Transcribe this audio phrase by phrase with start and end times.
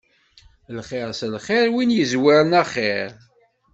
[0.77, 3.09] Lxir s lxir, win yezwaren axir.